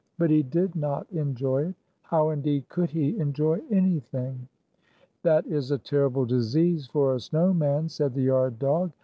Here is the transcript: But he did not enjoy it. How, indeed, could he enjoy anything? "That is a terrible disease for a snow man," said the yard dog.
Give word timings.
But 0.17 0.31
he 0.31 0.41
did 0.41 0.75
not 0.75 1.05
enjoy 1.11 1.65
it. 1.65 1.75
How, 2.01 2.31
indeed, 2.31 2.67
could 2.69 2.89
he 2.89 3.19
enjoy 3.19 3.61
anything? 3.69 4.47
"That 5.21 5.45
is 5.45 5.69
a 5.69 5.77
terrible 5.77 6.25
disease 6.25 6.87
for 6.87 7.13
a 7.13 7.19
snow 7.19 7.53
man," 7.53 7.87
said 7.87 8.15
the 8.15 8.23
yard 8.23 8.57
dog. 8.57 8.93